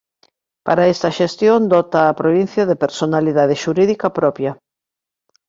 [0.65, 4.51] Para esta xestión dota á provincia de personalidade xurídica propia.